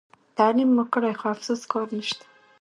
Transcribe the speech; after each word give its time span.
تعلیم 0.37 0.69
مو 0.75 0.83
کړي 0.93 1.11
خو 1.19 1.25
افسوس 1.33 1.61
کار 1.71 1.87
نشته. 1.97 2.25